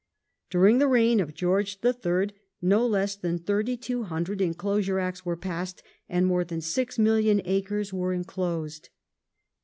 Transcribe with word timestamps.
During 0.49 0.79
the 0.79 0.87
reign 0.87 1.19
of 1.19 1.35
George 1.35 1.77
III. 1.85 2.31
no 2.59 2.87
less 2.87 3.15
than 3.15 3.37
3,200 3.37 4.41
Enclosure 4.41 4.97
Acts 4.97 5.23
were 5.23 5.37
passed, 5.37 5.83
and 6.09 6.25
more 6.25 6.43
than 6.43 6.59
six 6.59 6.97
million 6.97 7.39
acres 7.45 7.93
were 7.93 8.11
enclosed. 8.11 8.89